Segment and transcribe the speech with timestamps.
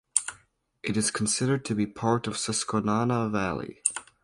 [0.81, 3.83] It is considered to be part of the Susquenanna Valley.